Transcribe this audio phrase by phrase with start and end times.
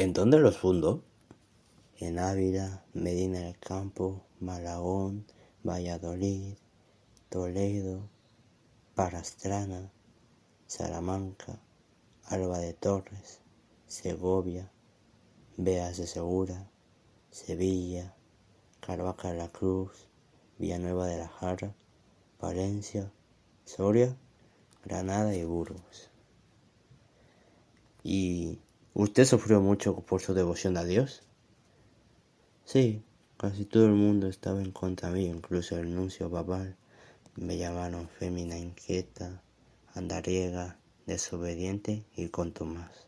[0.00, 1.04] ¿En dónde los fundó?
[1.98, 5.26] En Ávila, Medina del Campo, Malagón,
[5.62, 6.54] Valladolid,
[7.28, 8.08] Toledo,
[8.94, 9.92] Parastrana,
[10.66, 11.60] Salamanca,
[12.24, 13.40] Alba de Torres,
[13.88, 14.72] Segovia,
[15.58, 16.66] Beas de Segura,
[17.30, 18.14] Sevilla,
[18.80, 20.08] Carvaca de la Cruz,
[20.56, 21.74] Villanueva de la Jarra,
[22.40, 23.12] Valencia,
[23.66, 24.16] Soria,
[24.82, 26.08] Granada y Burgos.
[28.02, 28.60] ¿Y
[28.94, 31.22] usted sufrió mucho por su devoción a Dios?
[32.64, 33.02] Sí,
[33.36, 36.76] casi todo el mundo estaba en contra mí, incluso el nuncio papal.
[37.36, 39.42] Me llamaron fémina inquieta,
[39.94, 43.06] andariega, desobediente y con más.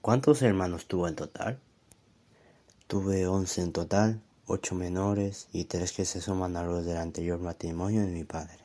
[0.00, 1.58] ¿Cuántos hermanos tuvo en total?
[2.86, 7.40] Tuve once en total, ocho menores y tres que se suman a los del anterior
[7.40, 8.60] matrimonio de mi padre.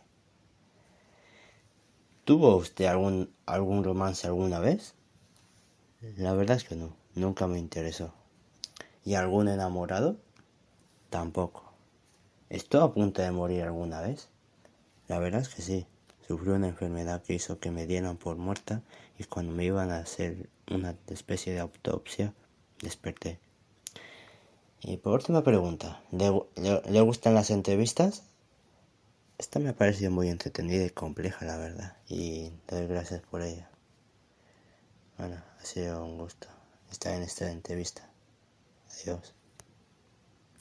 [2.23, 4.93] ¿Tuvo usted algún, algún romance alguna vez?
[6.17, 8.13] La verdad es que no, nunca me interesó.
[9.05, 10.17] ¿Y algún enamorado?
[11.09, 11.71] Tampoco.
[12.49, 14.29] ¿Estuvo a punto de morir alguna vez?
[15.07, 15.85] La verdad es que sí.
[16.27, 18.81] Sufrió una enfermedad que hizo que me dieran por muerta
[19.19, 22.33] y cuando me iban a hacer una especie de autopsia
[22.81, 23.39] desperté.
[24.81, 28.23] Y por última pregunta, ¿le, gustan las entrevistas?
[29.37, 33.69] Esta me ha parecido muy entretenida y compleja, la verdad, y doy gracias por ella.
[35.21, 36.47] Bueno, ha sido un gusto
[36.91, 38.01] estar en esta entrevista.
[38.89, 39.35] Adiós.